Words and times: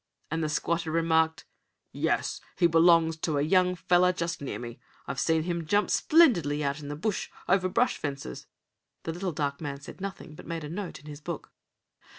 And 0.31 0.43
the 0.43 0.49
squatter 0.49 0.89
remarked: 0.89 1.45
"Yes, 1.91 2.41
he 2.57 2.65
belongs 2.65 3.17
to 3.17 3.37
a 3.37 3.43
young 3.43 3.75
feller 3.75 4.11
just 4.11 4.41
near 4.41 4.57
me. 4.57 4.79
I've 5.05 5.19
seen 5.19 5.43
him 5.43 5.67
jump 5.67 5.91
splendidly 5.91 6.63
out 6.63 6.79
in 6.79 6.87
the 6.87 6.95
bush, 6.95 7.29
over 7.47 7.69
brush 7.69 7.97
fences." 7.97 8.47
The 9.03 9.13
little 9.13 9.31
dark 9.31 9.61
man 9.61 9.79
said 9.79 10.01
nothing, 10.01 10.33
but 10.33 10.47
made 10.47 10.63
a 10.63 10.69
note 10.69 10.97
in 10.99 11.05
his 11.05 11.21
book. 11.21 11.51